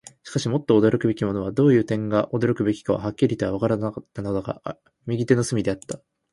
[0.23, 6.01] しかし、もっと驚くべきものは、どういう点が驚くべきかははっきりとはわからなかったのだが、右手の隅であった。